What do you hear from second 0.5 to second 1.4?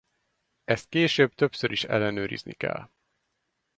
Ezt később